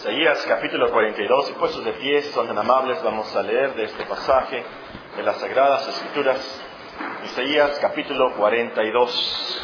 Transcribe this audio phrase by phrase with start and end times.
[0.00, 4.06] Isaías capítulo 42 y puestos de pie, son tan amables, vamos a leer de este
[4.06, 4.64] pasaje
[5.14, 6.64] de las Sagradas Escrituras.
[7.26, 9.62] Isaías capítulo 42.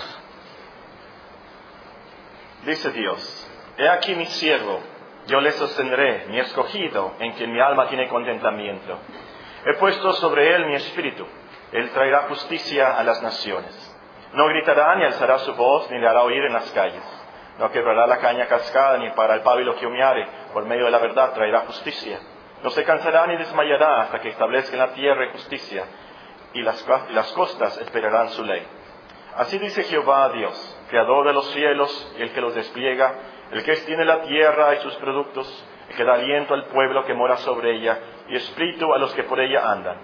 [2.67, 4.81] Dice Dios, He aquí mi siervo,
[5.27, 8.99] yo le sostendré, mi escogido, en quien mi alma tiene contentamiento.
[9.65, 11.27] He puesto sobre él mi espíritu,
[11.73, 13.75] él traerá justicia a las naciones.
[14.35, 17.26] No gritará ni alzará su voz, ni le hará oír en las calles.
[17.59, 20.27] No quebrará la caña cascada, ni para el pábilo que humeare.
[20.53, 22.21] Por medio de la verdad traerá justicia.
[22.63, 25.85] No se cansará ni desmayará hasta que establezca en la tierra justicia,
[26.53, 26.83] y las,
[27.35, 28.67] costas esperarán su ley.
[29.37, 33.15] Así dice Jehová Dios, creador de los cielos, y el que los despliega,
[33.53, 37.15] el que extiende la tierra y sus productos, el que da aliento al pueblo que
[37.15, 37.99] mora sobre ella,
[38.29, 39.99] y espíritu a los que por ella andan.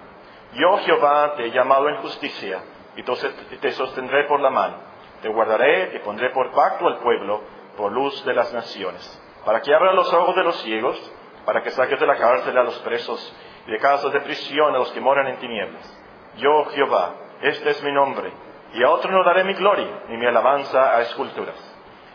[0.53, 2.59] Yo, Jehová, te he llamado en justicia,
[2.95, 4.92] y te sostendré por la mano.
[5.23, 7.41] Te guardaré, te pondré por pacto al pueblo,
[7.77, 11.13] por luz de las naciones, para que abra los ojos de los ciegos,
[11.45, 13.33] para que saques de la cárcel a los presos,
[13.65, 16.01] y de casas de prisión a los que moran en tinieblas.
[16.35, 18.33] Yo, Jehová, este es mi nombre,
[18.73, 21.55] y a otro no daré mi gloria, ni mi alabanza a esculturas.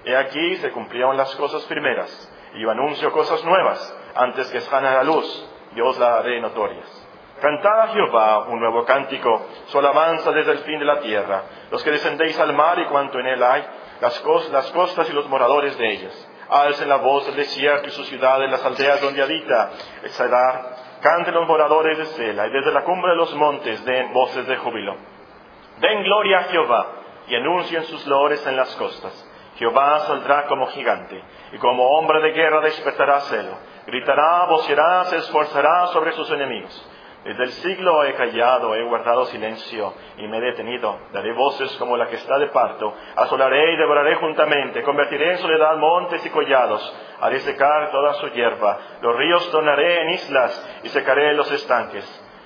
[0.04, 2.10] He aquí se cumplieron las cosas primeras,
[2.56, 6.42] y yo anuncio cosas nuevas, antes que salgan a la luz, yo os las haré
[6.42, 6.97] notorias.
[7.40, 11.82] Cantad a Jehová un nuevo cántico, su alabanza desde el fin de la tierra, los
[11.84, 13.64] que descendéis al mar y cuanto en él hay,
[14.00, 14.20] las,
[14.70, 16.28] costas y los moradores de ellas.
[16.48, 19.70] Alcen la voz del desierto y sus ciudades, las aldeas donde habita
[20.02, 20.88] el Sadar.
[21.00, 24.56] Canten los moradores de Sela y desde la cumbre de los montes den voces de
[24.56, 24.96] júbilo.
[25.78, 26.86] Den gloria a Jehová
[27.28, 29.12] y anuncien sus lores en las costas.
[29.58, 31.22] Jehová saldrá como gigante
[31.52, 33.52] y como hombre de guerra despertará celo.
[33.86, 36.90] Gritará, vocerá, se esforzará sobre sus enemigos.
[37.24, 40.98] Desde el siglo he callado, he guardado silencio y me he detenido.
[41.12, 42.94] Daré voces como la que está de parto.
[43.16, 44.82] Asolaré y devoraré juntamente.
[44.82, 46.80] Convertiré en soledad montes y collados.
[47.20, 48.78] Haré secar toda su hierba.
[49.02, 52.04] Los ríos tornaré en islas y secaré los estanques.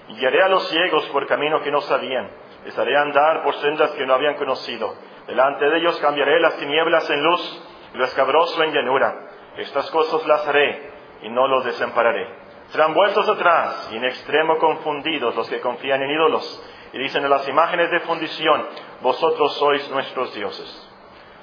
[0.08, 2.30] Y guiaré a los ciegos por camino que no sabían.
[2.64, 4.94] Les haré andar por sendas que no habían conocido.
[5.26, 9.28] Delante de ellos cambiaré las tinieblas en luz y lo escabroso en llanura.
[9.58, 10.90] Estas cosas las haré
[11.22, 12.41] y no los desampararé.
[12.72, 17.28] Serán vueltos atrás y en extremo confundidos los que confían en ídolos y dicen a
[17.28, 18.66] las imágenes de fundición,
[19.02, 20.90] vosotros sois nuestros dioses.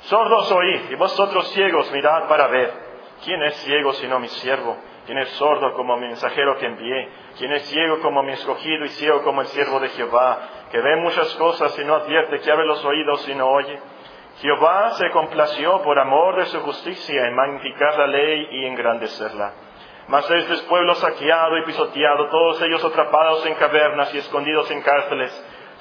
[0.02, 2.74] Sordos oíd y vosotros ciegos mirad para ver.
[3.24, 4.76] ¿Quién es ciego sino mi siervo?
[5.06, 7.10] ¿Quién es sordo como mi mensajero que envié?
[7.38, 10.40] ¿Quién es ciego como mi escogido y ciego como el siervo de Jehová?
[10.72, 13.80] Que ve muchas cosas y no advierte, que abre los oídos y no oye.
[14.42, 19.69] Jehová se complació por amor de su justicia en magnificar la ley y engrandecerla.
[20.09, 24.81] Mas este es pueblo saqueado y pisoteado, todos ellos atrapados en cavernas y escondidos en
[24.81, 25.31] cárceles.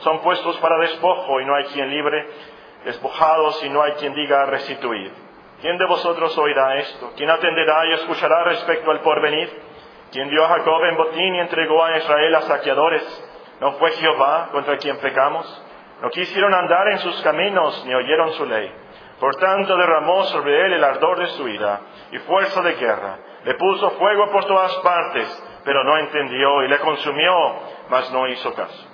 [0.00, 2.28] Son puestos para despojo y no hay quien libre,
[2.84, 5.10] despojados y no hay quien diga restituir.
[5.62, 7.10] ¿Quién de vosotros oirá esto?
[7.16, 9.50] ¿Quién atenderá y escuchará respecto al porvenir?
[10.12, 13.30] ¿Quién dio a Jacob en botín y entregó a Israel a saqueadores?
[13.60, 15.64] ¿No fue Jehová contra quien pecamos?
[16.02, 18.70] No quisieron andar en sus caminos ni oyeron su ley.
[19.18, 21.80] Por tanto derramó sobre él el ardor de su ira
[22.12, 23.18] y fuerza de guerra
[23.48, 27.32] le puso fuego por todas partes, pero no entendió y le consumió,
[27.88, 28.86] mas no hizo caso.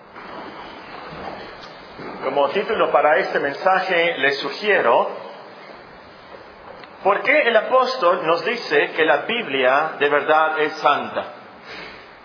[2.23, 5.09] Como título para este mensaje le sugiero,
[7.03, 11.25] ¿por qué el apóstol nos dice que la Biblia de verdad es santa?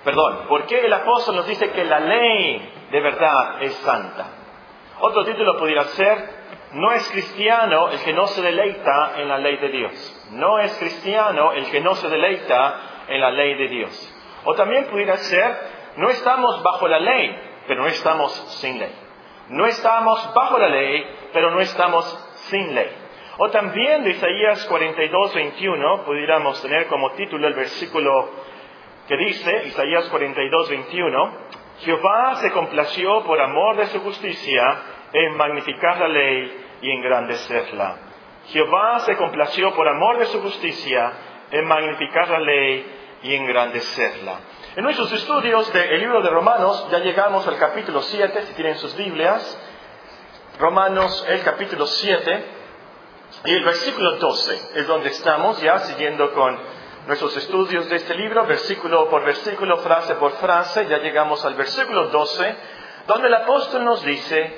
[0.03, 4.27] Perdón, ¿por qué el apóstol nos dice que la ley de verdad es santa?
[4.99, 6.29] Otro título podría ser,
[6.73, 10.18] no es cristiano el que no se deleita en la ley de Dios.
[10.31, 14.15] No es cristiano el que no se deleita en la ley de Dios.
[14.45, 15.57] O también pudiera ser,
[15.97, 17.35] no estamos bajo la ley,
[17.67, 18.31] pero no estamos
[18.61, 18.91] sin ley.
[19.49, 22.05] No estamos bajo la ley, pero no estamos
[22.49, 22.89] sin ley.
[23.37, 28.29] O también de Isaías 42, 21, pudiéramos tener como título el versículo
[29.07, 31.33] que dice, Isaías 42, 21,
[31.79, 34.63] Jehová se complació por amor de su justicia
[35.13, 38.08] en magnificar la ley y engrandecerla.
[38.51, 41.11] Jehová se complació por amor de su justicia
[41.51, 44.39] en magnificar la ley y engrandecerla.
[44.75, 48.95] En nuestros estudios del libro de Romanos ya llegamos al capítulo 7, si tienen sus
[48.95, 49.59] Biblias.
[50.59, 52.45] Romanos, el capítulo 7
[53.45, 56.57] y el versículo 12 es donde estamos ya siguiendo con
[57.07, 60.87] nuestros estudios de este libro, versículo por versículo, frase por frase.
[60.87, 62.55] Ya llegamos al versículo 12,
[63.07, 64.57] donde el apóstol nos dice,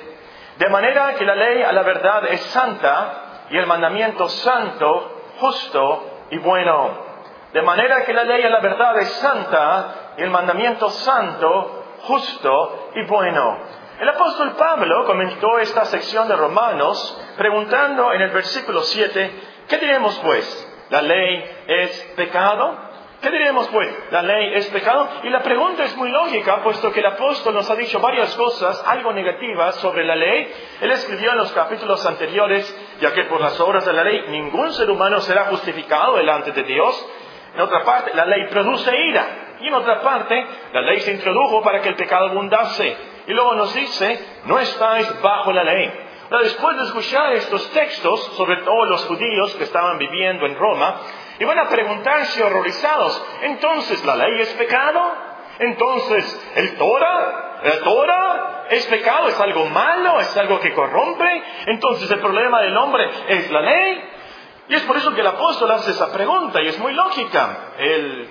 [0.58, 6.26] de manera que la ley a la verdad es santa, y el mandamiento santo, justo
[6.30, 7.12] y bueno.
[7.52, 12.90] De manera que la ley a la verdad es santa y el mandamiento santo, justo
[12.94, 13.58] y bueno.
[14.00, 19.30] El apóstol Pablo comentó esta sección de Romanos preguntando en el versículo 7,
[19.68, 20.86] ¿qué diremos pues?
[20.88, 22.92] ¿La ley es pecado?
[23.22, 23.88] ¿Qué diremos pues?
[24.10, 25.08] ¿La ley es pecado?
[25.22, 28.82] Y la pregunta es muy lógica, puesto que el apóstol nos ha dicho varias cosas,
[28.84, 30.52] algo negativas sobre la ley.
[30.80, 34.72] Él escribió en los capítulos anteriores, ya que por las obras de la ley ningún
[34.72, 37.06] ser humano será justificado delante de Dios.
[37.54, 39.56] En otra parte, la ley produce ira.
[39.60, 42.96] Y en otra parte, la ley se introdujo para que el pecado abundase.
[43.26, 45.92] Y luego nos dice, no estáis bajo la ley.
[46.42, 51.00] después de escuchar estos textos, sobre todo los judíos que estaban viviendo en Roma,
[51.40, 55.12] y van a preguntarse horrorizados, entonces la ley es pecado,
[55.62, 62.10] entonces el Torah, el Torah es pecado, es algo malo, es algo que corrompe, entonces
[62.10, 64.04] el problema del hombre es la ley.
[64.68, 67.74] Y es por eso que el apóstol hace esa pregunta y es muy lógica.
[67.78, 68.28] Él,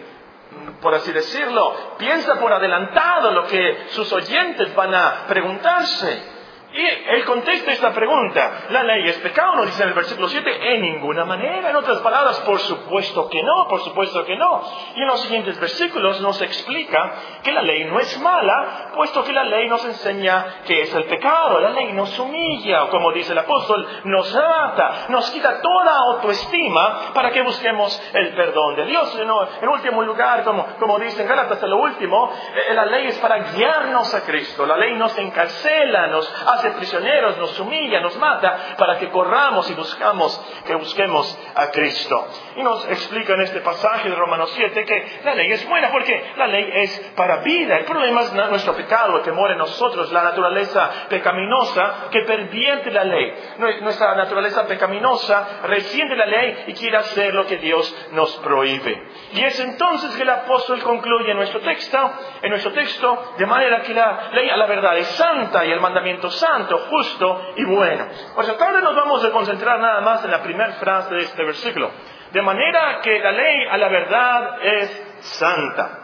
[0.81, 6.40] por así decirlo, piensa por adelantado lo que sus oyentes van a preguntarse.
[6.73, 8.67] Y él contesta esta pregunta.
[8.69, 9.55] ¿La ley es pecado?
[9.55, 11.69] Nos dice en el versículo 7, en ninguna manera.
[11.69, 14.61] En otras palabras, por supuesto que no, por supuesto que no.
[14.95, 17.13] Y en los siguientes versículos nos explica
[17.43, 21.03] que la ley no es mala, puesto que la ley nos enseña que es el
[21.05, 21.59] pecado.
[21.59, 27.11] La ley nos humilla, o como dice el apóstol, nos mata, nos quita toda autoestima
[27.13, 29.19] para que busquemos el perdón de Dios.
[29.61, 33.39] En último lugar, como, como dice en Gálatas, lo último, eh, la ley es para
[33.51, 34.65] guiarnos a Cristo.
[34.65, 39.73] La ley nos encarcela, nos hace prisioneros, nos humilla, nos mata, para que corramos y
[39.73, 42.27] buscamos, que busquemos a Cristo.
[42.55, 46.31] Y nos explica en este pasaje de Romanos 7 que la ley es buena porque
[46.37, 47.77] la ley es para vida.
[47.77, 53.03] El problema es nuestro pecado, el muere en nosotros, la naturaleza pecaminosa que pervierte la
[53.03, 53.33] ley.
[53.81, 59.01] Nuestra naturaleza pecaminosa resiente la ley y quiere hacer lo que Dios nos prohíbe.
[59.33, 62.11] Y es entonces que el apóstol concluye en nuestro texto,
[62.41, 65.79] en nuestro texto, de manera que la ley a la verdad es santa y el
[65.79, 68.05] mandamiento santo santo, justo y bueno.
[68.35, 71.43] Por eso tarde nos vamos a concentrar nada más en la primera frase de este
[71.43, 71.91] versículo.
[72.31, 75.97] De manera que la ley a la verdad es santa.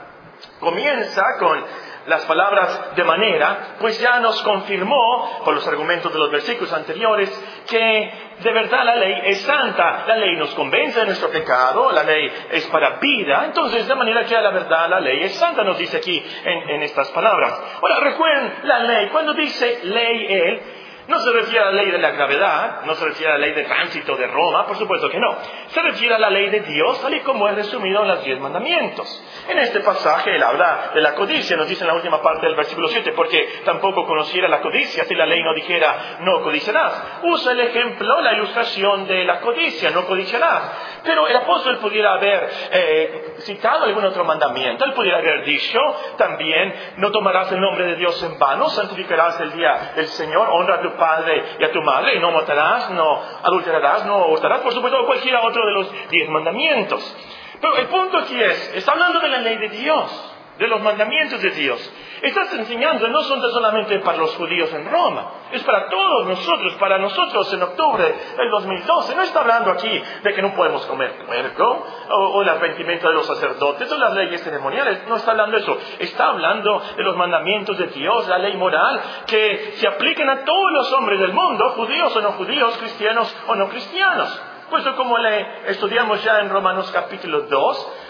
[0.59, 1.63] Comienza con
[2.07, 7.29] las palabras de manera, pues ya nos confirmó, por los argumentos de los versículos anteriores,
[7.69, 12.03] que de verdad la ley es santa, la ley nos convence de nuestro pecado, la
[12.03, 15.63] ley es para vida, entonces de manera que a la verdad la ley es santa,
[15.63, 17.59] nos dice aquí en, en estas palabras.
[17.81, 20.61] Ahora recuerden la ley, cuando dice ley él,
[21.07, 23.53] no se refiere a la ley de la gravedad, no se refiere a la ley
[23.53, 25.37] de tránsito de Roma, por supuesto que no.
[25.67, 28.39] Se refiere a la ley de Dios, tal y como es resumido en los diez
[28.39, 29.23] mandamientos.
[29.47, 32.55] En este pasaje él habla de la codicia, nos dice en la última parte del
[32.55, 37.19] versículo 7, porque tampoco conociera la codicia si la ley no dijera no codiciarás.
[37.23, 40.99] Usa el ejemplo, la ilustración de la codicia, no codiciarás.
[41.03, 45.79] Pero el apóstol pudiera haber eh, citado algún otro mandamiento, él pudiera haber dicho
[46.17, 50.81] también, no tomarás el nombre de Dios en vano, santificarás el día del Señor, honra
[50.81, 55.05] tu padre y a tu madre, y no matarás, no adulterarás, no hurtarás, por supuesto,
[55.05, 57.15] cualquiera otro de los diez mandamientos.
[57.59, 61.41] Pero el punto aquí es, está hablando de la ley de Dios, de los mandamientos
[61.41, 61.93] de Dios.
[62.21, 66.97] Estas enseñanzas no son solamente para los judíos en Roma, es para todos nosotros, para
[66.97, 69.15] nosotros en octubre del 2012.
[69.15, 73.27] No está hablando aquí de que no podemos comer puerco, o, el arrepentimiento de los
[73.27, 75.77] sacerdotes, o las leyes ceremoniales, no está hablando de eso.
[75.99, 80.71] Está hablando de los mandamientos de Dios, la ley moral, que se apliquen a todos
[80.73, 84.41] los hombres del mundo, judíos o no judíos, cristianos o no cristianos.
[84.69, 88.06] Pues como le estudiamos ya en Romanos capítulo 2, eh,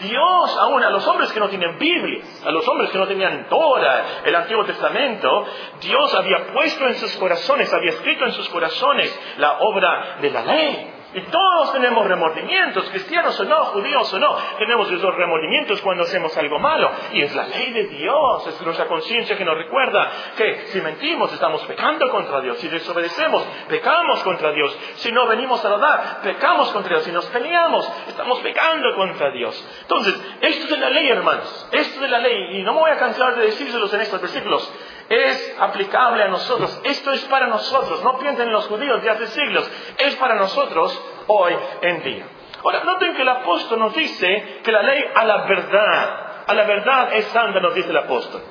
[0.00, 3.48] Dios aún a los hombres que no tienen Biblia, a los hombres que no tenían
[3.48, 5.46] toda el Antiguo Testamento,
[5.80, 10.44] Dios había puesto en sus corazones, había escrito en sus corazones la obra de la
[10.44, 10.97] ley.
[11.14, 16.36] Y todos tenemos remordimientos, cristianos o no, judíos o no, tenemos esos remordimientos cuando hacemos
[16.36, 16.90] algo malo.
[17.12, 21.32] Y es la ley de Dios, es nuestra conciencia que nos recuerda que si mentimos
[21.32, 26.70] estamos pecando contra Dios, si desobedecemos, pecamos contra Dios, si no venimos a dar, pecamos
[26.72, 29.66] contra Dios, si nos peleamos, estamos pecando contra Dios.
[29.82, 32.98] Entonces, esto es la ley, hermanos, esto es la ley, y no me voy a
[32.98, 34.70] cansar de decírselos en estos versículos
[35.08, 36.80] es aplicable a nosotros.
[36.84, 38.02] Esto es para nosotros.
[38.02, 39.70] No piensen en los judíos de hace siglos.
[39.98, 42.26] Es para nosotros hoy en día.
[42.62, 46.64] Ahora, noten que el apóstol nos dice que la ley a la verdad, a la
[46.64, 48.42] verdad es santa, nos dice el apóstol.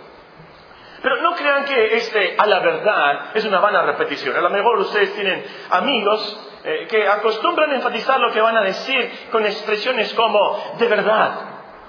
[1.01, 4.35] Pero no crean que este a la verdad es una vana repetición.
[4.35, 9.27] A lo mejor ustedes tienen amigos eh, que acostumbran enfatizar lo que van a decir
[9.31, 11.39] con expresiones como de verdad,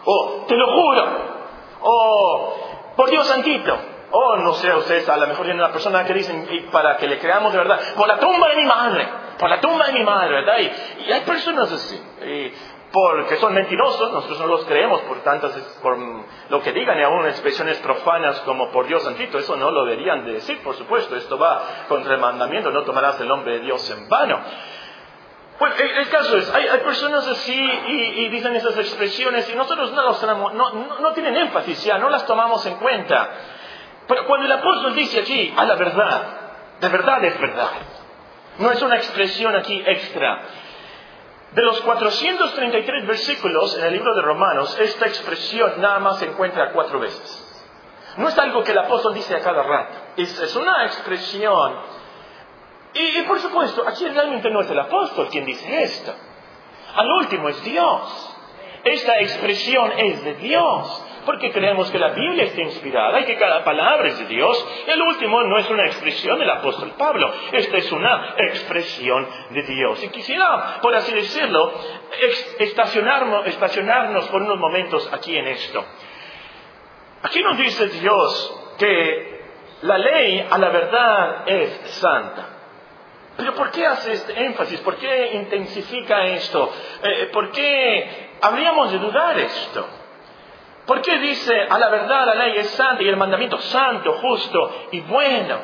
[0.05, 1.05] o te lo juro,
[1.81, 3.79] o por Dios santito.
[4.11, 7.19] Oh, no sé, ustedes a lo mejor tienen una persona que dicen, para que le
[7.19, 9.07] creamos de verdad, por la tumba de mi madre,
[9.39, 10.59] por la tumba de mi madre, ¿verdad?
[10.59, 12.03] Y, hay personas así,
[12.91, 15.99] porque son mentirosos, nosotros no los creemos por tantas, por
[16.49, 20.25] lo que digan, y aún expresiones profanas como por Dios santito, eso no lo deberían
[20.25, 23.91] de decir, por supuesto, esto va contra el mandamiento, no tomarás el nombre de Dios
[23.91, 24.41] en vano.
[25.59, 29.93] Bueno, el, caso es, hay, hay personas así y, y dicen esas expresiones y nosotros
[29.93, 33.29] no, los no, no, no tienen énfasis ya, no las tomamos en cuenta.
[34.09, 36.23] Pero cuando el apóstol dice aquí, a la verdad,
[36.81, 37.71] de verdad es verdad.
[38.59, 40.43] No es una expresión aquí extra.
[41.53, 46.73] De los 433 versículos en el libro de Romanos, esta expresión nada más se encuentra
[46.73, 47.45] cuatro veces.
[48.17, 49.95] No es algo que el apóstol dice a cada rato.
[50.17, 51.77] Es, una expresión.
[52.95, 56.15] Y, y por supuesto, aquí realmente no es el apóstol quien dice esto.
[56.97, 58.37] Al último es Dios.
[58.85, 61.05] Esta expresión es de Dios.
[61.29, 64.67] Porque creemos que la Biblia está inspirada y que cada palabra es de Dios.
[64.87, 67.31] El último no es una expresión del apóstol Pablo.
[67.53, 70.03] Esta es una expresión de Dios.
[70.03, 71.71] Y quisiera, por así decirlo,
[73.45, 75.85] estacionarnos por unos momentos aquí en esto.
[77.23, 79.43] Aquí nos dice Dios que
[79.83, 82.47] la ley a la verdad es santa.
[83.37, 84.81] Pero ¿por qué hace este énfasis?
[84.81, 86.73] ¿Por qué intensifica esto?
[87.03, 89.98] Eh, ¿Por qué habríamos de dudar esto?
[90.89, 94.87] ¿Por qué dice a la verdad la ley es santa y el mandamiento santo, justo
[94.91, 95.59] y bueno?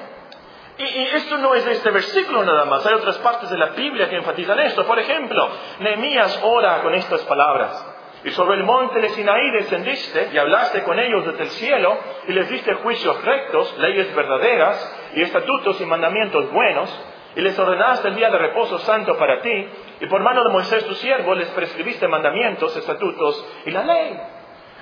[0.77, 0.85] Y,
[1.17, 4.61] esto no es este versículo nada más, hay otras partes de la Biblia que enfatizan
[4.61, 4.85] esto.
[4.85, 5.49] Por ejemplo,
[5.81, 7.87] Nehemías ora con estas palabras.
[8.23, 11.97] Y sobre el monte de Sinaí descendiste y hablaste con ellos desde el cielo
[12.29, 16.91] y les diste juicios rectos, leyes verdaderas y estatutos y mandamientos buenos
[17.35, 19.69] y les ordenaste el día de reposo santo para ti
[20.01, 24.21] y por mano de Moisés tu siervo les prescribiste mandamientos, estatutos y la ley.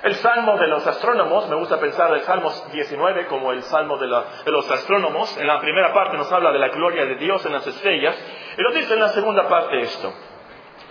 [0.03, 4.07] El salmo de los astrónomos, me gusta pensar del Salmo 19 como el salmo de,
[4.07, 5.37] la- de los astrónomos.
[5.37, 8.15] En la primera parte nos habla de la gloria de Dios en las estrellas.
[8.57, 10.13] Y dice en la segunda parte esto.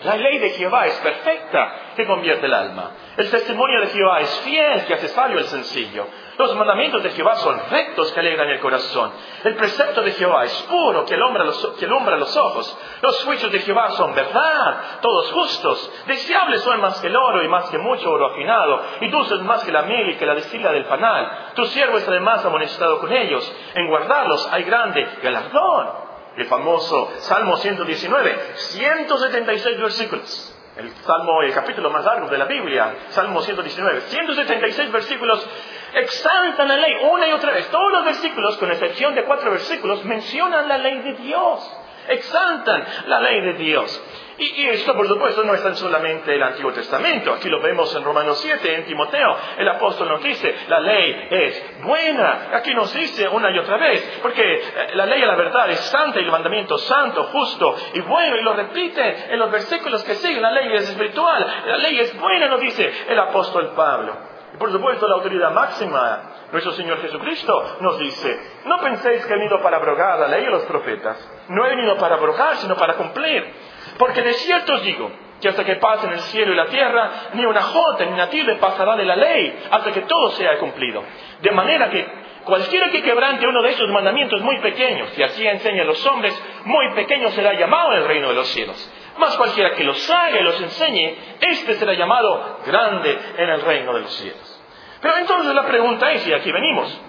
[0.05, 2.91] La ley de Jehová es perfecta, que convierte el alma.
[3.17, 6.07] El testimonio de Jehová es fiel, que hace sabio el sencillo.
[6.39, 9.13] Los mandamientos de Jehová son rectos, que alegran el corazón.
[9.45, 12.79] El precepto de Jehová es puro, que alumbra los, que alumbra los ojos.
[13.01, 15.93] Los juicios de Jehová son verdad, todos justos.
[16.07, 19.63] Deseables son más que el oro y más que mucho oro afinado, y dulces más
[19.63, 21.53] que la miel y que la destila del panal.
[21.55, 23.55] Tu siervo es además amonestado con ellos.
[23.75, 26.12] En guardarlos hay grande galardón.
[26.37, 30.57] El famoso Salmo 119, 176 versículos.
[30.77, 35.47] El Salmo, el capítulo más largo de la Biblia, Salmo 119, 176 versículos
[35.95, 37.69] exaltan la ley una y otra vez.
[37.69, 41.79] Todos los versículos, con excepción de cuatro versículos, mencionan la ley de Dios.
[42.09, 44.03] Exaltan la ley de Dios.
[44.45, 47.33] Y, esto, por supuesto, no es tan solamente el Antiguo Testamento.
[47.33, 49.37] Aquí lo vemos en Romanos 7, en Timoteo.
[49.57, 52.49] El apóstol nos dice, la ley es buena.
[52.55, 55.79] Aquí nos dice una y otra vez, porque eh, la ley a la verdad es
[55.83, 58.37] santa y el mandamiento santo, justo y bueno.
[58.37, 60.43] Y lo repite en los versículos que siguen.
[60.43, 64.33] La ley es espiritual, la ley es buena, nos dice el apóstol Pablo.
[64.55, 69.37] Y por supuesto, la autoridad máxima, nuestro Señor Jesucristo, nos dice, no penséis que he
[69.37, 71.17] venido para abrogar la ley y los profetas.
[71.49, 73.72] No he venido para abrogar, sino para cumplir.
[74.03, 77.47] Porque de cierto os digo que hasta que pasen el cielo y la tierra, ni
[77.47, 81.05] una jota ni una tilde pasará de la ley, hasta que todo sea cumplido.
[81.41, 82.05] De manera que
[82.43, 86.35] cualquiera que quebrante uno de esos mandamientos muy pequeños, y así enseña a los hombres,
[86.65, 88.93] muy pequeño será llamado en el reino de los cielos.
[89.19, 93.95] Mas cualquiera que los haga y los enseñe, éste será llamado grande en el reino
[93.95, 94.65] de los cielos.
[95.01, 97.01] Pero entonces la pregunta es, y aquí venimos,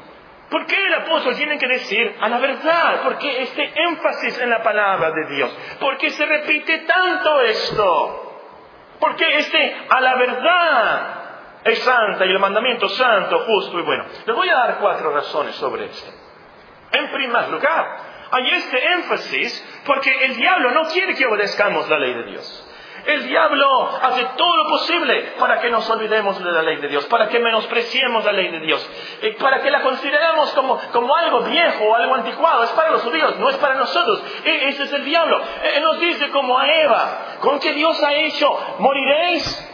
[0.49, 3.01] ¿Por qué el apóstol tiene que decir a la verdad?
[3.01, 5.51] ¿Por qué este énfasis en la palabra de Dios?
[5.79, 8.33] ¿Por qué se repite tanto esto?
[8.99, 11.23] ¿Por qué este a la verdad
[11.63, 14.05] es santa y el mandamiento santo, justo y bueno?
[14.25, 16.11] Les voy a dar cuatro razones sobre esto.
[16.91, 17.97] En primer lugar,
[18.31, 22.69] hay este énfasis porque el diablo no quiere que obedezcamos la ley de Dios.
[23.05, 27.05] El diablo hace todo lo posible para que nos olvidemos de la ley de Dios,
[27.07, 28.89] para que menospreciemos la ley de Dios,
[29.21, 32.63] eh, para que la consideremos como, como algo viejo o algo anticuado.
[32.63, 34.23] Es para los judíos, no es para nosotros.
[34.45, 35.41] E- ese es el diablo.
[35.75, 38.47] Él nos dice como a Eva, con que Dios ha hecho,
[38.79, 39.69] moriréis.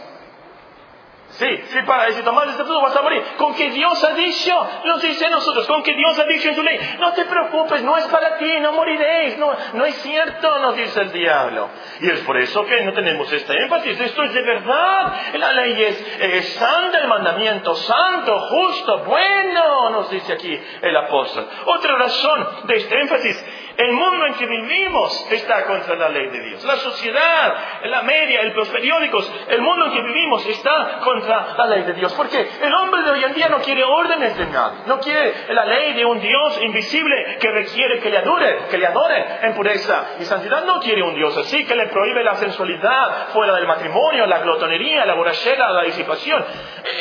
[1.40, 3.22] Sí, sí, para, si tomas este fruto vas a morir.
[3.38, 4.52] Con que Dios ha dicho,
[4.84, 7.82] nos dice a nosotros, con que Dios ha dicho en su ley, no te preocupes,
[7.82, 11.70] no es para ti, no moriréis, no, no es cierto, nos dice el diablo.
[12.00, 15.14] Y es por eso que no tenemos este énfasis, esto es de verdad.
[15.38, 21.48] La ley es, es santa, el mandamiento santo, justo, bueno, nos dice aquí el apóstol.
[21.64, 23.46] Otra razón de este énfasis,
[23.78, 26.62] el mundo en que vivimos está contra la ley de Dios.
[26.64, 27.54] La sociedad,
[27.84, 32.12] la media, los periódicos, el mundo en que vivimos está contra la ley de Dios.
[32.14, 34.78] Porque el hombre de hoy en día no quiere órdenes de nadie.
[34.86, 38.86] No quiere la ley de un Dios invisible que requiere que le adore, que le
[38.86, 40.64] adore en pureza y santidad.
[40.64, 45.06] No quiere un Dios así que le prohíbe la sensualidad fuera del matrimonio, la glotonería,
[45.06, 46.44] la borrachera, la disipación.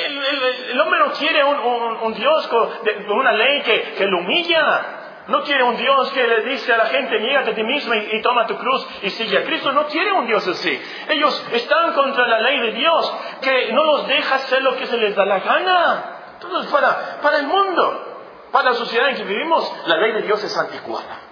[0.06, 3.82] El, el- el hombre no quiere un, un- un Dios con, de- una ley que,
[3.98, 4.96] que lo humilla.
[5.30, 8.22] No quiere un Dios que le dice a la gente, niégate a ti mismo y,
[8.22, 9.72] toma tu cruz y sigue a Cristo.
[9.72, 10.82] No quiere un Dios así.
[11.10, 14.98] Ellos están contra la ley de Dios, que no los deja hacer lo que se
[14.98, 16.04] les da la gana.
[16.34, 20.44] Entonces, para, para el mundo, para la sociedad en que vivimos, la ley de Dios
[20.44, 21.30] es anticuada.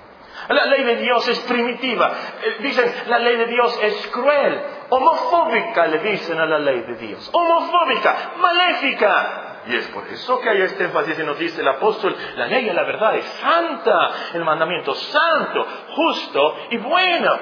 [0.50, 2.12] La ley de Dios es primitiva.
[2.42, 4.62] Eh, dicen, la ley de Dios es cruel.
[4.89, 7.30] Homofóbica le dicen a la ley de Dios.
[7.34, 9.47] Homofóbica, maléfica.
[9.70, 12.66] Y es por eso que hay este énfasis y nos dice el apóstol, la ley
[12.66, 17.38] de la verdad es santa, el mandamiento santo, justo y bueno.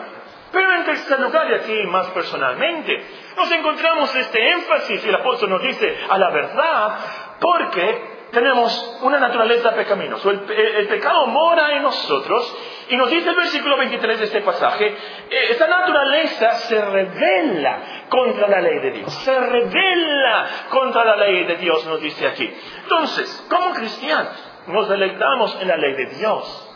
[0.52, 3.06] Pero en tercer lugar, y aquí más personalmente,
[3.36, 6.98] nos encontramos este énfasis y el apóstol nos dice a la verdad,
[7.40, 10.30] porque tenemos una naturaleza pecaminosa.
[10.30, 12.58] El, el, pecado mora en nosotros
[12.90, 18.48] y nos dice el versículo 23 de este pasaje, eh, esta naturaleza se revela contra
[18.48, 19.14] la ley de Dios.
[19.14, 22.52] Se revela contra la ley de Dios, nos dice aquí.
[22.84, 24.34] Entonces, como cristianos,
[24.68, 26.72] nos deleitamos en la ley de Dios.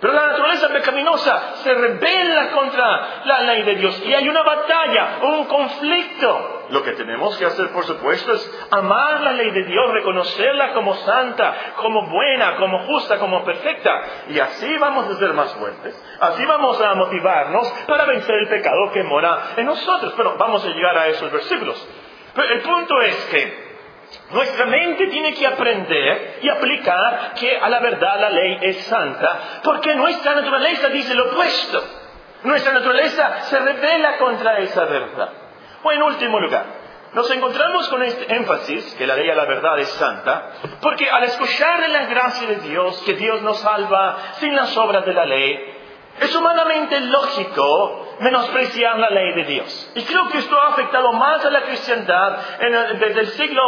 [0.00, 5.18] Pero la naturaleza pecaminosa se revela contra la ley de Dios y hay una batalla,
[5.22, 6.61] un conflicto.
[6.72, 10.94] Lo que tenemos que hacer, por supuesto, es amar la ley de Dios, reconocerla como
[10.94, 13.90] santa, como buena, como justa, como perfecta.
[14.30, 16.02] Y así vamos a ser más fuertes.
[16.18, 20.14] Así vamos a motivarnos para vencer el pecado que mora en nosotros.
[20.16, 21.86] Pero vamos a llegar a esos versículos.
[22.34, 23.72] Pero el punto es que
[24.30, 29.60] nuestra mente tiene que aprender y aplicar que a la verdad la ley es santa,
[29.62, 31.84] porque nuestra naturaleza dice lo opuesto.
[32.44, 35.41] Nuestra naturaleza se revela contra esa verdad.
[35.82, 36.64] O en último lugar,
[37.12, 41.24] nos encontramos con este énfasis, que la ley a la verdad es santa, porque al
[41.24, 45.26] escuchar de la gracia de Dios, que Dios nos salva sin las obras de la
[45.26, 45.78] ley,
[46.20, 49.90] es humanamente lógico menospreciar la ley de Dios.
[49.96, 52.38] Y creo que esto ha afectado más a la cristiandad
[52.98, 53.62] desde el siglo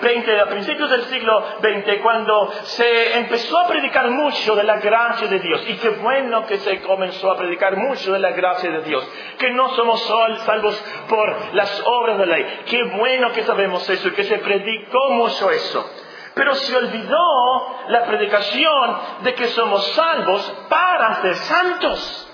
[0.00, 5.28] XX, a principios del siglo XX, cuando se empezó a predicar mucho de la gracia
[5.28, 5.62] de Dios.
[5.68, 9.06] Y qué bueno que se comenzó a predicar mucho de la gracia de Dios.
[9.38, 10.02] Que no somos
[10.44, 12.62] salvos por las obras de la ley.
[12.66, 15.88] Qué bueno que sabemos eso y que se predicó mucho eso.
[16.34, 22.27] Pero se olvidó la predicación de que somos salvos para ser santos.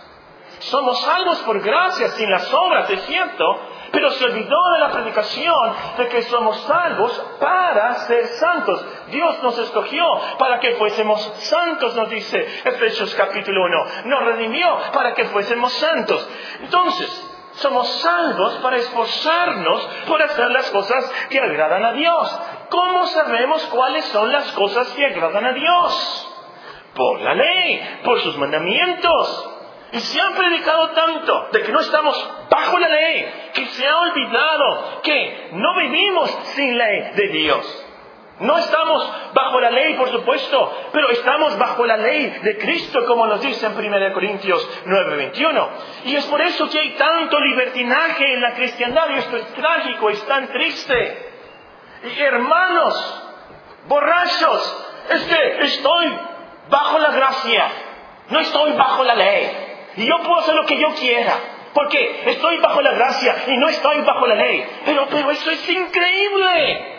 [0.71, 3.45] Somos salvos por gracia, sin las obras, es cierto,
[3.93, 8.85] pero se olvidó de la predicación de que somos salvos para ser santos.
[9.09, 10.05] Dios nos escogió
[10.39, 13.85] para que fuésemos santos, nos dice Efesios capítulo 1.
[14.07, 16.27] Nos redimió para que fuésemos santos.
[16.61, 22.41] Entonces, somos salvos para esforzarnos por hacer las cosas que agradan a Dios.
[22.71, 26.31] ¿Cómo sabemos cuáles son las cosas que agradan a Dios?
[26.95, 29.54] Por la ley, por sus mandamientos.
[29.95, 33.97] Y se han predicado tanto de que no estamos bajo la ley, que se ha
[33.97, 37.87] olvidado que no vivimos sin ley de Dios.
[38.41, 43.29] No estamos bajo la ley, por supuesto, pero estamos bajo la ley de Cristo, como
[43.29, 45.69] nos dice en 1 Corintios 9:21.
[46.07, 50.11] Y es por eso que hay tanto libertinaje en la cristiandad, y esto es trágico,
[50.11, 51.33] es tan triste.
[52.19, 53.23] Hermanos,
[53.87, 56.19] borrachos, es que estoy
[56.69, 57.69] bajo la gracia,
[58.31, 59.64] no estoy bajo la ley.
[59.97, 61.35] Y yo puedo hacer lo que yo quiera.
[61.75, 64.65] Porque estoy bajo la gracia y no estoy bajo la ley.
[64.85, 66.95] Pero, pero eso es increíble.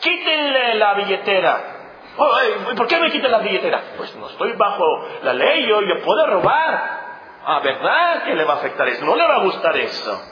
[0.00, 1.74] Quítenle la billetera.
[2.76, 3.82] ¿Por qué me quitan la billetera?
[3.96, 4.84] Pues no estoy bajo
[5.22, 7.04] la ley, yo, yo puedo robar.
[7.46, 9.04] Ah, ¿verdad que le va a afectar eso?
[9.04, 10.22] No le va a gustar eso.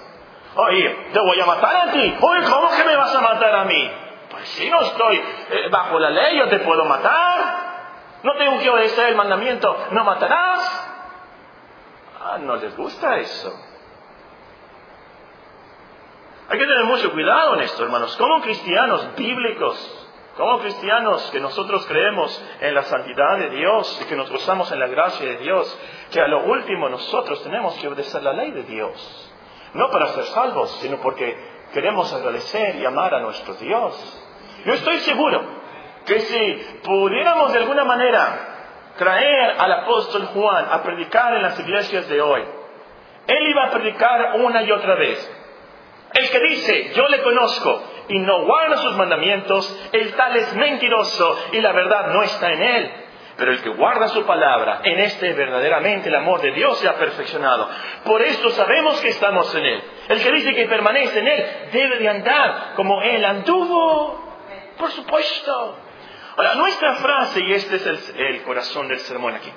[0.55, 2.16] Oye, te voy a matar a ti.
[2.21, 3.90] Oye, ¿cómo que me vas a matar a mí?
[4.31, 7.73] Pues si no estoy eh, bajo la ley, yo te puedo matar.
[8.23, 10.82] No tengo que obedecer el mandamiento, no matarás.
[12.25, 13.53] Ah, no les gusta eso.
[16.49, 18.17] Hay que tener mucho cuidado en esto, hermanos.
[18.17, 24.15] Como cristianos bíblicos, como cristianos que nosotros creemos en la santidad de Dios y que
[24.15, 25.79] nos gozamos en la gracia de Dios,
[26.13, 29.35] que a lo último nosotros tenemos que obedecer la ley de Dios.
[29.75, 31.37] No para ser salvos, sino porque
[31.73, 34.25] queremos agradecer y amar a nuestro Dios.
[34.65, 35.43] Yo estoy seguro
[36.07, 38.52] que si pudiéramos de alguna manera
[38.96, 42.44] traer al apóstol Juan a predicar en las iglesias de hoy,
[43.26, 45.38] él iba a predicar una y otra vez.
[46.14, 51.38] El que dice, yo le conozco y no guarda sus mandamientos, el tal es mentiroso
[51.52, 52.92] y la verdad no está en él.
[53.37, 56.96] Pero el que guarda su palabra, en este verdaderamente el amor de Dios se ha
[56.96, 57.68] perfeccionado.
[58.05, 59.83] Por esto sabemos que estamos en Él.
[60.09, 64.37] El que dice que permanece en Él debe de andar como Él anduvo.
[64.76, 65.78] Por supuesto.
[66.37, 69.53] Ahora, nuestra frase, y este es el, corazón del sermón aquí,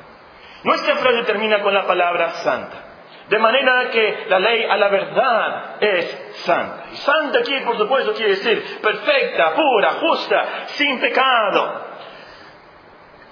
[0.64, 2.84] nuestra frase termina con la palabra santa.
[3.30, 6.86] De manera que la ley a la verdad es santa.
[6.92, 11.86] Y santa aquí, por supuesto, quiere decir perfecta, pura, justa, sin pecado.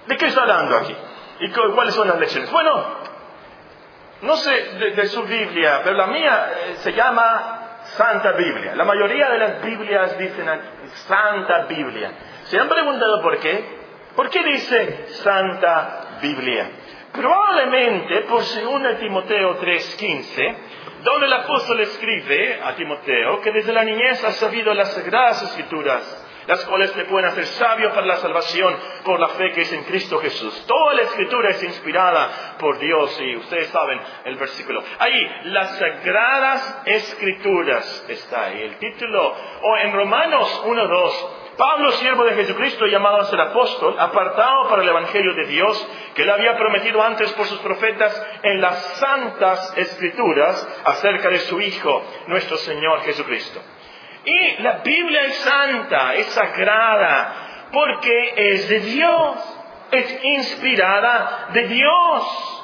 [0.07, 0.95] ¿De qué está hablando aquí?
[1.41, 2.51] ¿Y cuáles son las lecciones?
[2.51, 3.03] Bueno,
[4.23, 4.51] no sé
[4.95, 8.73] de, su Biblia, pero la mía eh, se llama Santa Biblia.
[8.75, 10.47] La mayoría de las Biblias dicen
[11.07, 12.11] Santa Biblia.
[12.53, 13.65] ¿Se han preguntado por qué?
[14.15, 16.69] ¿Por qué dice Santa Biblia?
[17.11, 20.55] Probablemente por 2 Timoteo 3:15,
[21.01, 26.29] donde el apóstol escribe a Timoteo que desde la niñez ha sabido las sagradas escrituras
[26.45, 29.83] las cuales le pueden hacer sabio para la salvación por la fe que es en
[29.85, 30.65] Cristo Jesús.
[30.67, 34.83] Toda la escritura es inspirada por Dios y ustedes saben el versículo.
[34.99, 38.61] Ahí, las sagradas escrituras está ahí.
[38.61, 44.69] El título, o en Romanos 1.2, Pablo, siervo de Jesucristo, llamado a ser apóstol, apartado
[44.69, 48.77] para el Evangelio de Dios, que le había prometido antes por sus profetas en las
[48.97, 53.61] santas escrituras acerca de su Hijo, nuestro Señor Jesucristo.
[54.25, 59.59] Y la Biblia es santa, es sagrada, porque es de Dios,
[59.91, 62.63] es inspirada de Dios.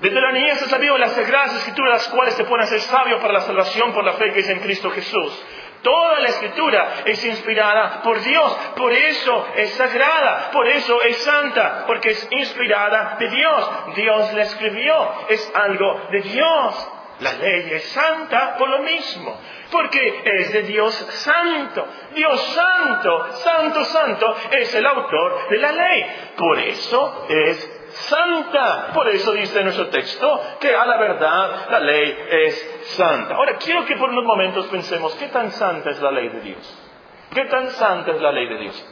[0.00, 3.32] Desde la niñez ha sabido las sagradas escrituras, las cuales se pueden hacer sabios para
[3.32, 5.44] la salvación por la fe que es en Cristo Jesús.
[5.82, 11.84] Toda la escritura es inspirada por Dios, por eso es sagrada, por eso es santa,
[11.86, 13.70] porque es inspirada de Dios.
[13.94, 16.88] Dios la escribió, es algo de Dios.
[17.20, 19.40] La ley es santa por lo mismo,
[19.72, 21.86] porque es de Dios santo.
[22.14, 26.06] Dios santo, santo, santo es el autor de la ley.
[26.36, 28.92] Por eso es santa.
[28.92, 33.34] Por eso dice nuestro texto que a la verdad la ley es santa.
[33.34, 36.84] Ahora, quiero que por unos momentos pensemos, ¿qué tan santa es la ley de Dios?
[37.30, 38.86] ¿Qué tan santa es la ley de Dios?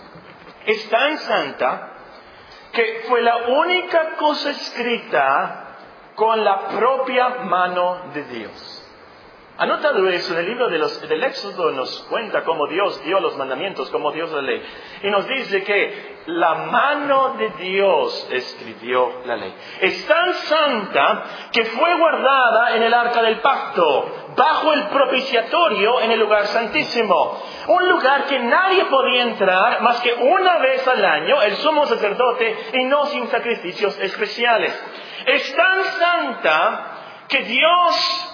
[0.67, 1.93] Es tan santa
[2.73, 5.63] que fue la única cosa escrita
[6.15, 8.76] con la propia mano de Dios.
[9.59, 13.39] Anotado eso en el libro de los, del Éxodo nos cuenta cómo Dios dio los
[13.39, 14.63] mandamientos, cómo Dios la ley.
[15.03, 19.55] Y nos dice que la mano de Dios escribió la ley.
[19.81, 26.11] Es tan santa que fue guardada en el arca del pacto, bajo el propiciatorio en
[26.11, 27.43] el lugar santísimo.
[27.69, 32.57] Un lugar que nadie podía entrar más que una vez al año, el sumo sacerdote,
[32.75, 34.79] y no sin sacrificios especiales.
[35.25, 36.93] Es tan santa
[37.29, 38.26] que Dios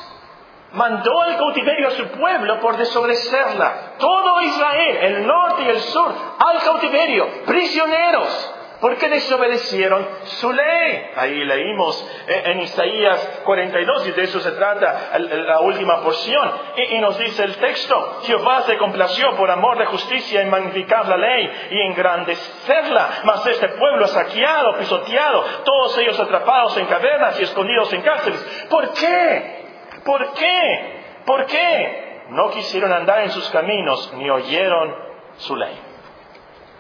[0.73, 3.95] mandó al cautiverio a su pueblo por desobedecerla.
[3.99, 11.11] Todo Israel, el norte y el sur, al cautiverio, prisioneros, porque desobedecieron su ley.
[11.15, 16.51] Ahí leímos en Isaías 42 y de eso se trata la última porción.
[16.91, 21.17] Y, nos dice el texto, Jehová se complació por amor de justicia en magnificar la
[21.17, 27.93] ley y engrandecerla, mas este pueblo saqueado, pisoteado, todos ellos atrapados en cavernas y escondidos
[27.93, 28.67] en cárceles.
[28.69, 29.62] ¿Por qué?
[30.05, 31.03] ¿Por qué?
[31.25, 32.25] ¿Por qué?
[32.31, 34.95] No quisieron andar en sus caminos ni oyeron
[35.37, 35.79] su ley.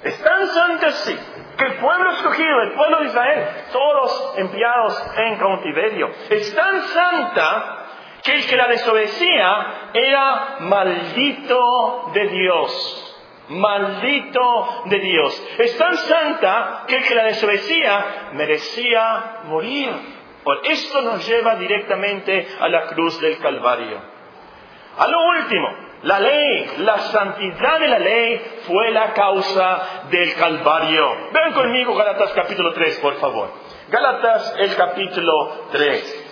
[0.03, 1.17] Es tan santa así
[1.57, 7.83] que el pueblo escogido, el pueblo de Israel, todos enviados en cautiverio, es tan santa
[8.23, 13.09] que el que la desobedecía era maldito de Dios.
[13.49, 15.49] Maldito de Dios.
[15.59, 19.91] Es tan santa que el que la desobedecía merecía morir.
[20.45, 24.01] Por esto nos lleva directamente a la cruz del Calvario.
[24.99, 25.69] A lo último,
[26.03, 31.31] la ley, la santidad de la ley fue la causa del Calvario.
[31.33, 33.53] Ven conmigo Galatas capítulo 3, por favor.
[33.89, 36.23] Galatas el capítulo 3.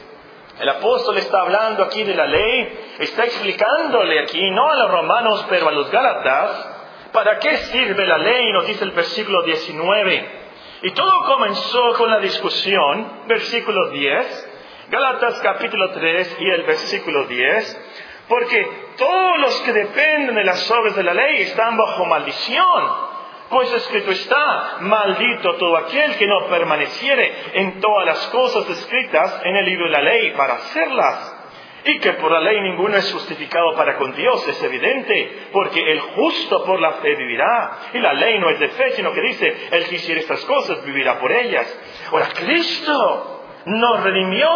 [0.61, 5.47] El apóstol está hablando aquí de la ley, está explicándole aquí, no a los romanos,
[5.49, 6.69] pero a los Gálatas,
[7.13, 10.40] para qué sirve la ley, nos dice el versículo 19.
[10.83, 14.49] Y todo comenzó con la discusión, versículo 10,
[14.91, 17.81] Gálatas capítulo 3 y el versículo 10,
[18.29, 18.67] porque
[18.97, 23.11] todos los que dependen de las obras de la ley están bajo maldición.
[23.51, 29.57] Pues escrito está, maldito todo aquel que no permaneciere en todas las cosas escritas en
[29.57, 31.40] el libro de la ley para hacerlas.
[31.85, 36.01] Y que por la ley ninguno es justificado para con Dios, es evidente, porque el
[36.01, 37.79] justo por la fe vivirá.
[37.95, 40.85] Y la ley no es de fe, sino que dice, el que hiciera estas cosas
[40.85, 41.67] vivirá por ellas.
[42.11, 44.49] Ahora, Cristo nos redimió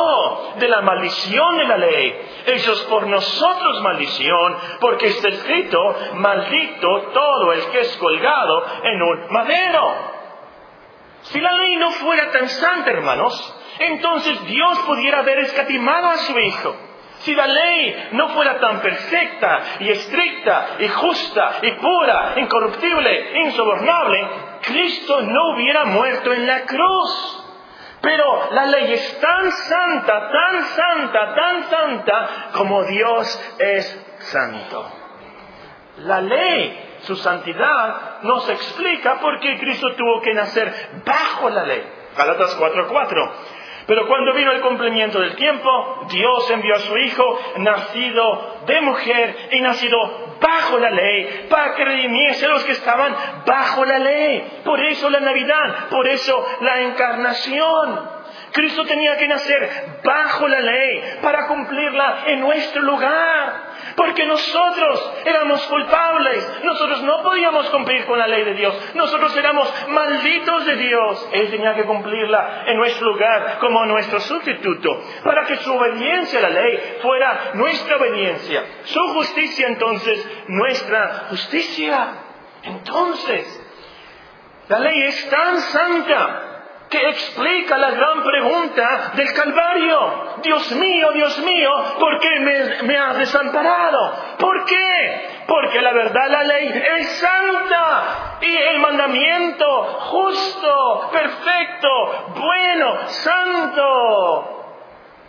[0.56, 2.14] de la maldición de la ley.
[2.46, 5.78] Es por nosotros maldición, porque está escrito,
[6.14, 10.14] maldito todo el que es colgado en un madero.
[11.22, 16.38] Si la ley no fuera tan santa, hermanos, entonces Dios pudiera haber escatimado a su
[16.38, 16.76] Hijo.
[17.24, 24.28] Si la ley no fuera tan perfecta y estricta y justa y pura, incorruptible, insobornable,
[24.60, 27.40] Cristo no hubiera muerto en la cruz.
[28.02, 34.87] Pero la ley es tan santa, tan santa, tan santa como Dios es santo.
[36.00, 41.84] La ley, su santidad, nos explica por qué Cristo tuvo que nacer bajo la ley
[42.16, 43.32] Galatas 4:4.
[43.86, 49.48] Pero cuando vino el cumplimiento del tiempo, Dios envió a su Hijo, nacido de mujer
[49.52, 54.60] y nacido bajo la ley, para que redimiese a los que estaban bajo la ley.
[54.64, 58.14] Por eso la Navidad, por eso la encarnación.
[58.52, 63.73] Cristo tenía que nacer bajo la ley para cumplirla en nuestro lugar.
[63.96, 69.72] Porque nosotros éramos culpables, nosotros no podíamos cumplir con la ley de Dios, nosotros éramos
[69.88, 71.28] malditos de Dios.
[71.33, 76.42] Él tenía que cumplirla en nuestro lugar como nuestro sustituto, para que su obediencia a
[76.42, 82.09] la ley fuera nuestra obediencia, su justicia entonces nuestra justicia.
[82.62, 83.61] Entonces,
[84.68, 86.53] la ley es tan santa
[86.94, 90.37] que explica la gran pregunta del Calvario.
[90.42, 92.38] Dios mío, Dios mío, ¿por qué
[92.85, 94.37] me, has desamparado?
[94.38, 95.44] ¿Por qué?
[95.48, 101.88] Porque la verdad, la ley es santa y el mandamiento justo, perfecto,
[102.37, 104.61] bueno, santo.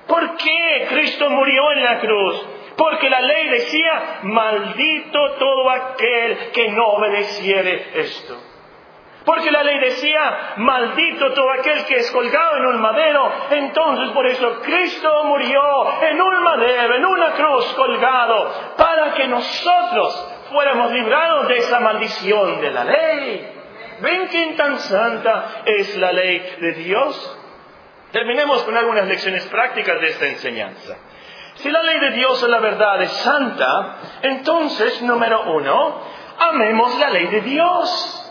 [0.08, 2.46] ¿Por qué Cristo murió en la cruz?
[2.78, 8.55] Porque la ley decía, maldito todo aquel que no obedeciere esto.
[9.26, 13.32] Porque la ley decía, maldito todo aquel que es colgado en un madero.
[13.50, 20.32] Entonces por eso Cristo murió en un madero, en una cruz colgado, para que nosotros
[20.52, 23.52] fuéramos librados de esa maldición de la ley.
[24.02, 27.38] ¿Ven qué tan santa es la ley de Dios?
[28.12, 30.98] Terminemos con algunas lecciones prácticas de esta enseñanza.
[31.56, 36.02] Si la ley de Dios es la verdad es santa, entonces, número uno,
[36.38, 38.25] amemos la ley de Dios.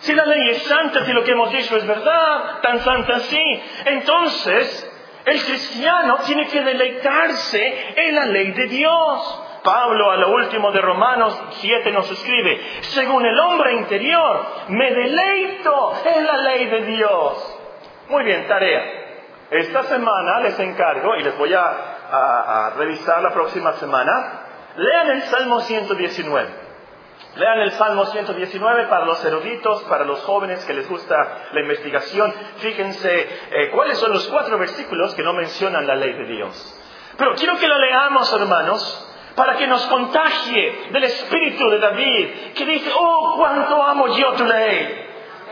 [0.00, 3.62] Si la ley es santa, si lo que hemos dicho es verdad, tan santa así,
[3.84, 4.92] entonces
[5.24, 9.44] el cristiano tiene que deleitarse en la ley de Dios.
[9.64, 15.92] Pablo a lo último de Romanos 7 nos escribe, según el hombre interior, me deleito
[16.04, 17.58] en la ley de Dios.
[18.08, 18.82] Muy bien, tarea.
[19.50, 24.12] Esta semana les encargo, y les voy a revisar la próxima semana,
[24.76, 26.67] lean el Salmo 119.
[27.38, 32.34] Lean el Salmo 119 para los eruditos, para los jóvenes que les gusta la investigación.
[32.56, 36.80] Fíjense eh, cuáles son los cuatro versículos que no mencionan la ley de Dios.
[37.16, 42.66] Pero quiero que lo leamos, hermanos, para que nos contagie del espíritu de David, que
[42.66, 45.06] dice, oh, cuánto amo yo tu ley.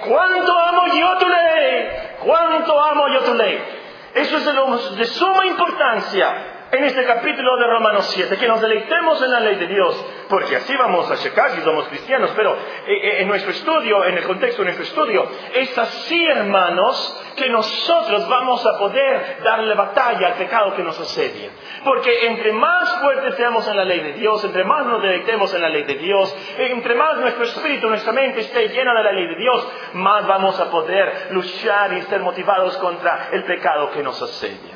[0.09, 1.89] Cuánto amo yo tu ley.
[2.19, 3.65] Cuánto amo yo tu ley.
[4.13, 9.23] Eso es de, de suma importancia en este capítulo de Romanos 7, que nos deleitemos
[9.23, 12.57] en la ley de Dios, porque así vamos a checar si somos cristianos, pero eh,
[12.87, 18.29] eh, en nuestro estudio, en el contexto de nuestro estudio, es así, hermanos, que nosotros
[18.29, 21.51] vamos a poder darle batalla al pecado que nos asedia.
[21.85, 25.63] Porque entre más fuertes seamos en la ley de Dios, entre más nos deleitemos en
[25.63, 29.27] la ley de Dios, entre más nuestro espíritu, nuestra mente esté llena de la ley
[29.29, 34.21] de Dios, más vamos a poder luchar y ser motivados contra el pecado que nos
[34.21, 34.76] asedia.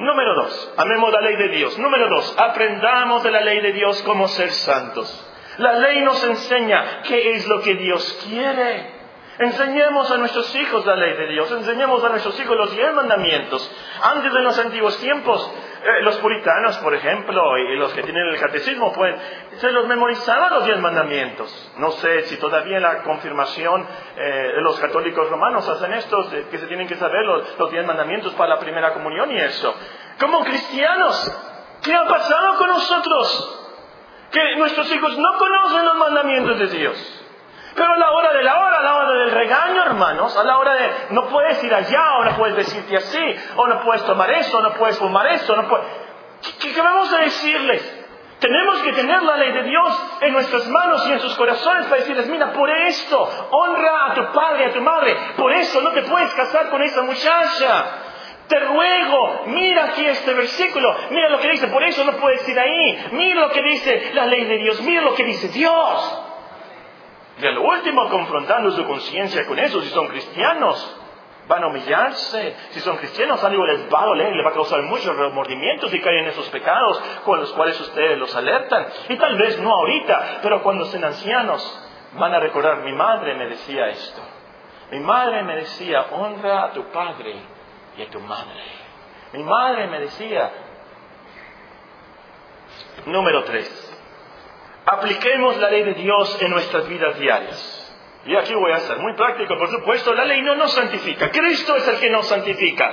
[0.00, 1.78] Número dos, amemos la ley de Dios.
[1.78, 5.26] Número dos, aprendamos de la ley de Dios como ser santos.
[5.58, 8.99] La ley nos enseña qué es lo que Dios quiere.
[9.40, 13.74] Enseñemos a nuestros hijos la ley de Dios, enseñemos a nuestros hijos los diez mandamientos.
[14.02, 15.50] Antes de los antiguos tiempos,
[15.82, 19.18] eh, los puritanos, por ejemplo, y los que tienen el catecismo, pues,
[19.52, 21.72] se los memorizaban los diez mandamientos.
[21.78, 26.18] No sé si todavía la confirmación eh, los católicos romanos hacen esto,
[26.50, 29.74] que se tienen que saber los, los diez mandamientos para la primera comunión y eso.
[30.20, 33.66] Como cristianos, ¿qué ha pasado con nosotros?
[34.32, 37.19] Que nuestros hijos no conocen los mandamientos de Dios.
[37.74, 40.58] Pero a la hora de la hora, a la hora del regaño, hermanos, a la
[40.58, 44.30] hora de no puedes ir allá, o no puedes decirte así, o no puedes tomar
[44.30, 45.86] eso, o no puedes fumar eso, no puedes...
[46.58, 48.00] ¿Qué, ¿Qué, vamos a decirles?
[48.40, 52.00] Tenemos que tener la ley de Dios en nuestras manos y en sus corazones para
[52.00, 56.02] decirles, mira, por esto, honra a tu padre, a tu madre, por eso no te
[56.02, 57.84] puedes casar con esa muchacha.
[58.48, 62.58] Te ruego, mira aquí este versículo, mira lo que dice, por eso no puedes ir
[62.58, 66.29] ahí, mira lo que dice la ley de Dios, mira lo que dice Dios.
[67.40, 71.00] Y al último, confrontando su conciencia con eso, si son cristianos,
[71.50, 72.56] van a humillarse.
[72.70, 76.00] Si son cristianos, algo les va a doler, les va a causar muchos remordimientos y
[76.00, 78.86] caen en esos pecados con los cuales ustedes los alertan.
[79.08, 83.46] Y tal vez no ahorita, pero cuando sean ancianos, van a recordar, mi madre me
[83.48, 84.22] decía esto.
[84.92, 87.36] Mi madre me decía, honra a tu padre
[87.96, 88.62] y a tu madre.
[89.32, 90.50] Mi madre me decía,
[93.06, 93.89] número tres,
[94.92, 97.76] apliquemos la ley de Dios en nuestras vidas diarias.
[98.26, 101.76] Y aquí voy a ser muy práctico, por supuesto, la ley no nos santifica, Cristo
[101.76, 102.92] es el que nos santifica.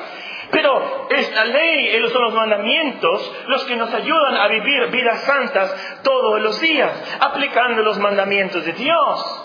[0.52, 5.24] Pero es la ley, eh, son los mandamientos los que nos ayudan a vivir vidas
[5.24, 9.44] santas todos los días, aplicando los mandamientos de Dios.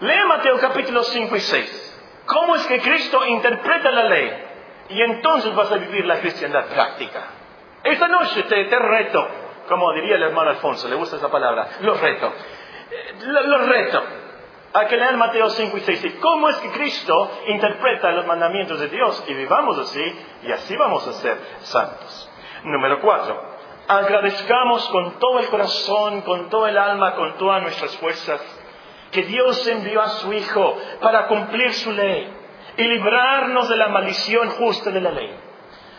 [0.00, 1.88] Lee Mateo capítulo 5 y 6.
[2.24, 4.32] cómo es que Cristo interpreta la ley.
[4.88, 7.22] Y entonces vas a vivir la cristiandad práctica.
[7.84, 9.28] Esta noche te, te reto,
[9.68, 12.32] como diría el hermano Alfonso, le gusta esa palabra, lo reto.
[12.90, 14.02] Eh, Lo, lo reto
[14.74, 16.04] a que lean Mateo 5 y 6.
[16.04, 19.22] ¿Y cómo es que Cristo interpreta los mandamientos de Dios?
[19.28, 20.02] Y vivamos así,
[20.44, 22.30] y así vamos a ser santos.
[22.64, 23.52] Número 4.
[23.88, 28.40] Agradezcamos con todo el corazón, con todo el alma, con todas nuestras fuerzas,
[29.10, 32.32] que Dios envió a su Hijo para cumplir su ley
[32.76, 35.34] y librarnos de la maldición justa de la ley.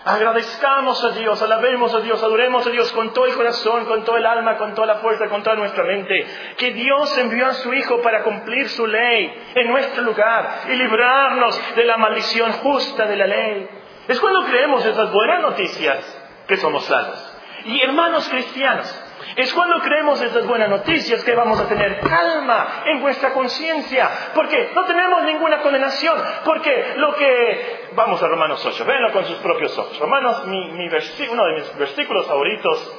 [0.06, 4.18] Agradezcamos a Dios, alabemos a Dios, adoremos a Dios con todo el corazón, con todo
[4.18, 6.28] el alma, con toda la fuerza, con toda nuestra mente.
[6.58, 11.76] Que Dios envió a su Hijo para cumplir su ley en nuestro lugar y librarnos
[11.76, 13.70] de la maldición justa de la ley.
[14.10, 17.38] Es cuando creemos estas buenas noticias que somos salvos.
[17.66, 19.03] Y hermanos cristianos,
[19.36, 24.72] es cuando creemos estas buenas noticias que vamos a tener calma en vuestra conciencia, porque
[24.74, 27.90] no tenemos ninguna condenación, porque lo que...
[27.94, 29.98] Vamos a Romanos 8, véanlo con sus propios ojos.
[30.00, 30.90] Romanos, mi, mi
[31.32, 32.94] uno de mis versículos favoritos,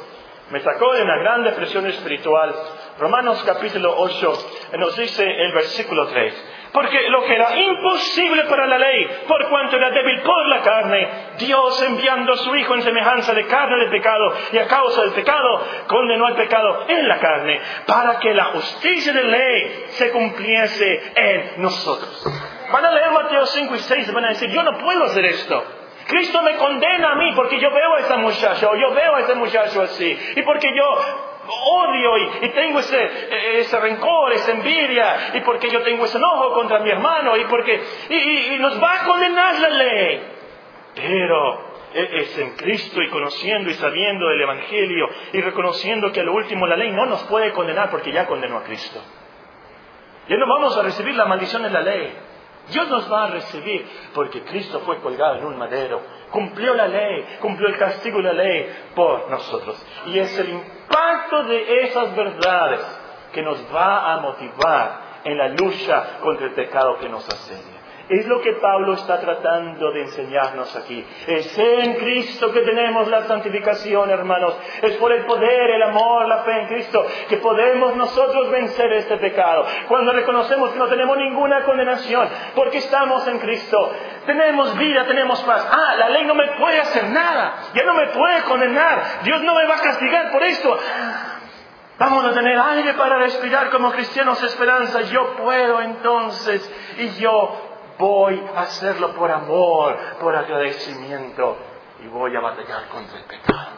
[0.51, 2.55] me sacó de una gran depresión espiritual.
[2.99, 6.54] Romanos capítulo 8 nos dice el versículo 3.
[6.75, 11.09] Porque lo que era imposible para la ley, por cuanto era débil por la carne,
[11.39, 15.13] Dios enviando a su Hijo en semejanza de carne del pecado y a causa del
[15.13, 21.13] pecado, condenó al pecado en la carne, para que la justicia de ley se cumpliese
[21.15, 22.27] en nosotros.
[22.73, 25.27] Van a leer Mateo 5 y 6 y van a decir, yo no puedo hacer
[25.27, 25.65] esto.
[26.09, 29.21] Cristo me condena a mí porque yo veo a esa muchacha o yo veo a
[29.21, 30.19] ese muchacho así.
[30.35, 35.33] Y porque yo odio y, tengo ese, eh, ese rencor, esa envidia.
[35.35, 37.37] Y porque yo tengo ese enojo contra mi hermano.
[37.37, 40.23] Y porque y nos va a condenar la ley.
[40.95, 46.25] Pero e- es en Cristo y conociendo y sabiendo del Evangelio y reconociendo que a
[46.25, 49.01] lo último la ley no nos puede condenar porque ya condenó a Cristo.
[50.29, 52.13] Ya no vamos a recibir la maldición de la ley.
[52.71, 56.01] Dios nos va a recibir porque Cristo fue colgado en un madero,
[56.35, 59.81] cumplió la ley, cumplió el castigo de la ley por nosotros.
[60.07, 62.81] Y es el impacto de esas verdades
[63.33, 67.74] que nos va a motivar en la lucha contra el pecado que nos asedia.
[68.09, 71.05] Es lo que Pablo está tratando de enseñarnos aquí.
[71.27, 74.59] Es en Cristo que tenemos la santificación, hermanos.
[74.83, 79.17] Es por el poder, el amor, la fe en Cristo que podemos nosotros vencer este
[79.17, 79.65] pecado.
[79.89, 83.93] Cuando reconocemos que no tenemos ninguna condenación porque estamos en Cristo.
[84.27, 85.67] Tenemos vida, tenemos paz.
[85.71, 87.55] Ah, la ley no me puede hacer nada.
[87.75, 89.03] Ya no me puede condenar.
[89.23, 90.79] Dios no me va a castigar por esto.
[91.97, 95.03] Vamos a tener aire para respirar como cristianos esperanza.
[95.03, 97.64] Yo puedo entonces y yo
[97.99, 101.59] voy a hacerlo por amor, por agradecimiento
[102.03, 103.69] y voy a batallar contra el pecado.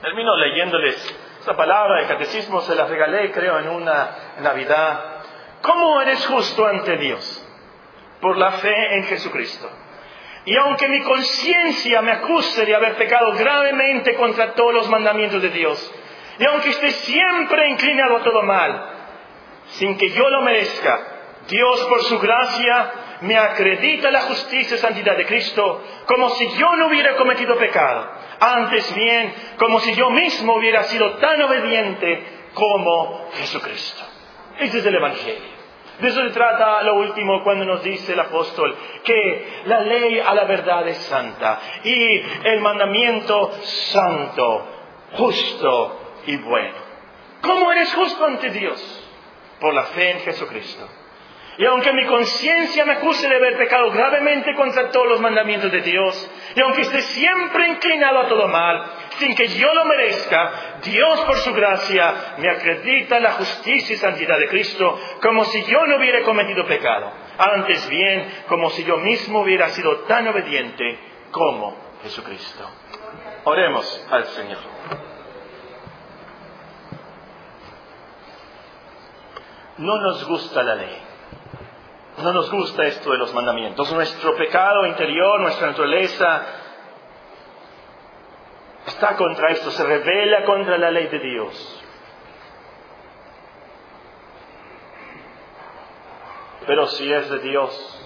[0.00, 5.22] Termino leyéndoles esta palabra, el catecismo se la regalé creo en una Navidad.
[5.62, 7.46] ¿Cómo eres justo ante Dios?
[8.20, 9.68] Por la fe en Jesucristo.
[10.44, 15.50] Y aunque mi conciencia me acuse de haber pecado gravemente contra todos los mandamientos de
[15.50, 15.94] Dios,
[16.38, 18.90] y aunque esté siempre inclinado a todo mal,
[19.66, 21.00] sin que yo lo merezca,
[21.48, 26.76] Dios por su gracia me acredita la justicia y santidad de Cristo como si yo
[26.76, 28.08] no hubiera cometido pecado.
[28.40, 32.22] Antes bien, como si yo mismo hubiera sido tan obediente
[32.54, 34.04] como Jesucristo.
[34.58, 35.58] Ese es el Evangelio.
[36.00, 40.32] De eso se trata lo último cuando nos dice el apóstol que la ley a
[40.32, 44.66] la verdad es santa y el mandamiento santo,
[45.14, 46.76] justo y bueno.
[47.42, 49.04] ¿Cómo eres justo ante Dios?
[49.60, 50.86] Por la fe en Jesucristo.
[51.58, 55.80] Y aunque mi conciencia me acuse de haber pecado gravemente contra todos los mandamientos de
[55.80, 58.84] Dios, y aunque esté siempre inclinado a todo mal,
[59.18, 64.38] sin que yo lo merezca, Dios por su gracia me acredita la justicia y santidad
[64.38, 67.10] de Cristo como si yo no hubiera cometido pecado.
[67.36, 70.96] Antes bien, como si yo mismo hubiera sido tan obediente
[71.32, 72.70] como Jesucristo.
[73.42, 74.58] Oremos al Señor.
[79.78, 81.07] No nos gusta la ley.
[82.22, 83.92] No nos gusta esto de los mandamientos.
[83.92, 86.42] Nuestro pecado interior, nuestra naturaleza,
[88.86, 91.84] está contra esto, se revela contra la ley de Dios.
[96.66, 98.00] Pero si es de Dios,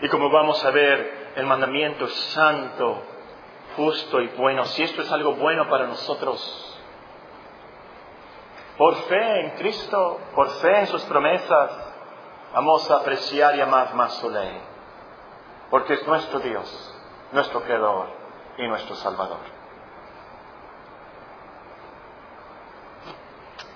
[0.00, 3.02] y como vamos a ver, el mandamiento es santo,
[3.76, 6.80] justo y bueno, si esto es algo bueno para nosotros,
[8.76, 11.91] por fe en Cristo, por fe en sus promesas,
[12.52, 14.60] vamos a apreciar y amar más su ley,
[15.70, 16.94] porque es nuestro Dios,
[17.32, 18.08] nuestro Creador
[18.58, 19.40] y nuestro Salvador.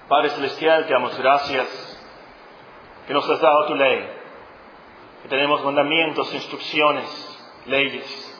[0.08, 1.66] Padre Celestial, te damos gracias
[3.06, 4.16] que nos has dado tu ley
[5.26, 8.32] que tenemos mandamientos, instrucciones, leyes.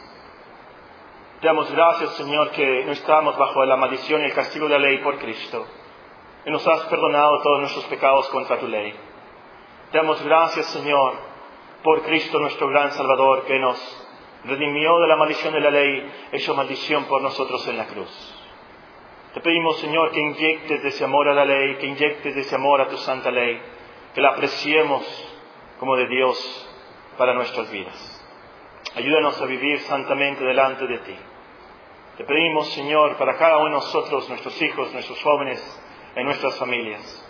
[1.40, 4.86] Te damos gracias, Señor, que no estamos bajo la maldición y el castigo de la
[4.86, 5.66] ley por Cristo.
[6.44, 8.94] Y nos has perdonado todos nuestros pecados contra tu ley.
[9.92, 11.14] Damos gracias, Señor,
[11.84, 13.78] por Cristo nuestro gran Salvador, que nos
[14.44, 18.34] redimió de la maldición de la ley, hecho maldición por nosotros en la cruz.
[19.32, 22.88] Te pedimos, Señor, que inyectes ese amor a la ley, que inyectes ese amor a
[22.88, 23.60] tu santa ley,
[24.12, 25.04] que la apreciemos
[25.78, 26.68] como de Dios
[27.16, 28.12] para nuestras vidas.
[28.96, 31.16] Ayúdanos a vivir santamente delante de ti.
[32.16, 35.82] Te pedimos, Señor, para cada uno de nosotros, nuestros hijos, nuestros jóvenes,
[36.16, 37.25] en nuestras familias,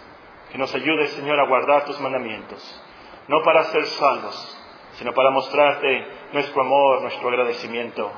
[0.50, 2.82] que nos ayudes, Señor, a guardar tus mandamientos,
[3.28, 4.58] no para ser salvos,
[4.92, 8.10] sino para mostrarte nuestro amor, nuestro agradecimiento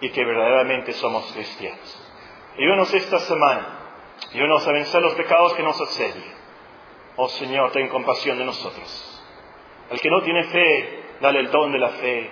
[0.00, 2.08] y que verdaderamente somos cristianos.
[2.56, 3.66] Ayúdanos esta semana,
[4.32, 6.34] ayúdanos a vencer los pecados que nos asedian.
[7.16, 9.22] Oh Señor, ten compasión de nosotros.
[9.90, 12.30] Al que no tiene fe, dale el don de la fe.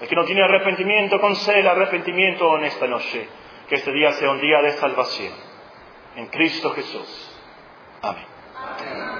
[0.00, 3.28] El que no tiene arrepentimiento, concede arrepentimiento en esta noche.
[3.68, 5.32] Que este día sea un día de salvación.
[6.16, 7.40] En Cristo Jesús.
[8.02, 8.35] Amén.
[8.68, 9.15] Amen.